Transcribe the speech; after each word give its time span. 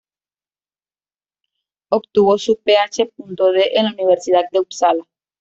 Obtuvo 1.91 2.39
su 2.39 2.57
Ph.D 2.59 3.69
en 3.77 3.85
la 3.85 3.91
Universidad 3.93 4.45
de 4.51 4.59
Upsala. 4.61 5.03